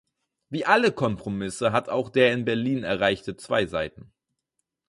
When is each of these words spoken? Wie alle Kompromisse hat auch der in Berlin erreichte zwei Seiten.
Wie 0.49 0.65
alle 0.65 0.91
Kompromisse 0.91 1.73
hat 1.73 1.87
auch 1.87 2.09
der 2.09 2.33
in 2.33 2.43
Berlin 2.43 2.83
erreichte 2.83 3.37
zwei 3.37 3.67
Seiten. 3.67 4.11